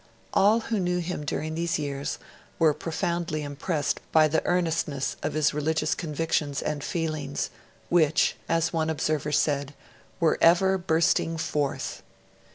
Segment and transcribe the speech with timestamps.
[0.33, 2.17] All who knew him during these years
[2.57, 7.51] were profoundly impressed by the earnestness of his religious convictions and feelings,
[7.87, 9.75] which, as one observer said,
[10.19, 12.01] 'were ever bursting forth'.